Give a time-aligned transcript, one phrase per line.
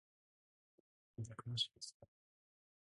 [1.17, 2.11] 未読無視はつらい。